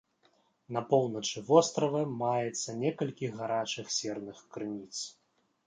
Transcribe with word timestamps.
На 0.77 0.81
поўначы 0.93 1.43
вострава 1.49 2.01
маецца 2.23 2.77
некалькі 2.81 3.31
гарачых 3.37 3.95
серных 3.99 4.37
крыніц. 4.57 4.93